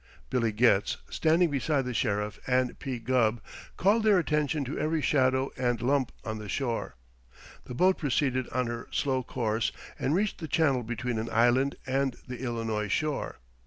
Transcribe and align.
Billy 0.31 0.51
Getz, 0.51 0.97
standing 1.11 1.51
beside 1.51 1.85
the 1.85 1.93
Sheriff 1.93 2.39
and 2.47 2.79
P. 2.79 2.97
Gubb, 2.97 3.39
called 3.77 4.01
their 4.01 4.17
attention 4.17 4.65
to 4.65 4.79
every 4.79 4.99
shadow 4.99 5.51
and 5.57 5.79
lump 5.79 6.11
on 6.25 6.39
the 6.39 6.49
shore. 6.49 6.95
The 7.65 7.75
boat 7.75 7.99
proceeded 7.99 8.49
on 8.49 8.65
her 8.65 8.87
slow 8.89 9.21
course 9.21 9.71
and 9.99 10.15
reached 10.15 10.39
the 10.39 10.47
channel 10.47 10.81
between 10.81 11.19
an 11.19 11.29
island 11.31 11.75
and 11.85 12.15
the 12.27 12.39
Illinois 12.39 12.87
shore. 12.87 13.41